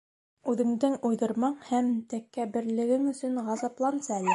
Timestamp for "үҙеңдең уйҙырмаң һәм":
0.53-1.93